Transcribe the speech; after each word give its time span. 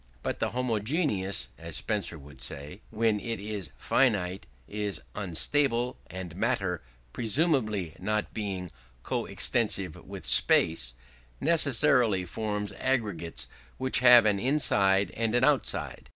But 0.23 0.39
the 0.39 0.49
homogeneous 0.49 1.49
(as 1.59 1.75
Spencer 1.75 2.17
would 2.17 2.41
say) 2.41 2.81
when 2.89 3.19
it 3.19 3.39
is 3.39 3.69
finite 3.77 4.47
is 4.67 4.99
unstable: 5.13 5.95
and 6.07 6.35
matter, 6.35 6.81
presumably 7.13 7.93
not 7.99 8.33
being 8.33 8.71
co 9.03 9.27
extensive 9.27 9.95
with 9.97 10.25
space, 10.25 10.95
necessarily 11.39 12.25
forms 12.25 12.71
aggregates 12.79 13.47
which 13.77 13.99
have 13.99 14.25
an 14.25 14.39
inside 14.39 15.11
and 15.11 15.35
an 15.35 15.43
outside. 15.43 16.09